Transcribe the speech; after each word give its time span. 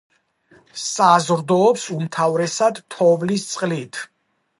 საზრდოობს 0.83 1.83
უმთავრესად 1.97 2.81
თოვლის 2.95 3.45
წყლით. 3.51 4.01